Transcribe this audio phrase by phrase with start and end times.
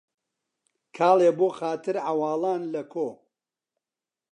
[0.95, 3.07] کاڵێ بۆ خاتر عەواڵان لە کۆ